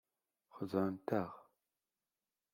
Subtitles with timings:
[0.55, 1.31] Xedɛent-aɣ.